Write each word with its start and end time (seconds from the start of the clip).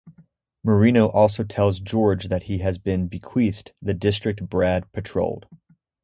Morino 0.65 1.13
also 1.13 1.43
tells 1.43 1.79
George 1.79 2.29
that 2.29 2.41
he 2.41 2.57
has 2.57 2.79
been 2.79 3.05
bequeathed 3.07 3.71
the 3.83 3.93
district 3.93 4.49
Brad 4.49 4.91
patrolled. 4.93 5.45